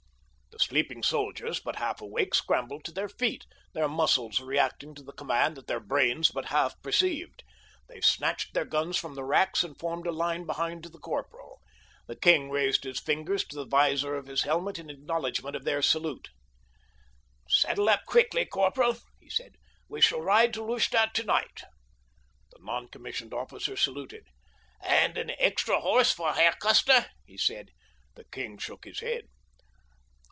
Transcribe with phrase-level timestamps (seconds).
[0.53, 5.11] The sleeping soldiers, but half awake, scrambled to their feet, their muscles reacting to the
[5.13, 7.43] command that their brains but half perceived.
[7.87, 11.61] They snatched their guns from the racks and formed a line behind the corporal.
[12.05, 15.81] The king raised his fingers to the vizor of his helmet in acknowledgment of their
[15.81, 16.29] salute.
[17.49, 19.55] "Saddle up quietly, corporal," he said.
[19.87, 21.63] "We shall ride to Lustadt tonight."
[22.51, 24.27] The non commissioned officer saluted.
[24.81, 27.71] "And an extra horse for Herr Custer?" he said.
[28.13, 29.23] The king shook his head.